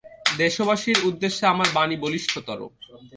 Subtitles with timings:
[0.37, 2.59] দেশবাসীর উদ্দেশে আমার বাণী বলিষ্ঠতর।